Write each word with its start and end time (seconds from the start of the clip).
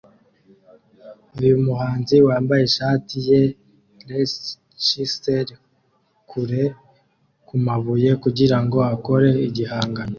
Uyu 1.41 1.55
muhanzi 1.65 2.15
wambaye 2.27 2.63
ishati 2.69 3.15
ya 3.29 3.43
res 4.09 4.31
chisels 4.85 5.51
kure 6.29 6.63
kumabuye 7.47 8.09
kugirango 8.23 8.77
akore 8.93 9.29
igihangano 9.47 10.09